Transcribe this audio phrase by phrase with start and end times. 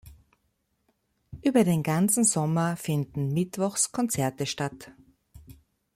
[1.43, 4.91] Über den ganzen Sommer finden mittwochs Konzerte statt.